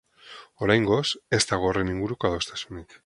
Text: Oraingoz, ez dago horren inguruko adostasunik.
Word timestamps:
Oraingoz, 0.67 1.03
ez 1.39 1.41
dago 1.51 1.69
horren 1.73 1.93
inguruko 1.93 2.31
adostasunik. 2.31 2.97